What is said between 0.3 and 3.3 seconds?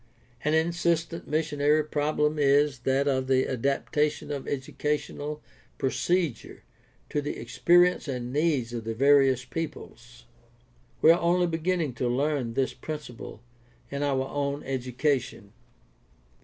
An insistent missionary problem is that of